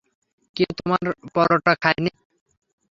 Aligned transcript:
কেউ 0.55 0.69
তোমার 0.79 1.03
পরটা 1.33 1.73
খায় 1.83 1.99
নি! 2.03 2.11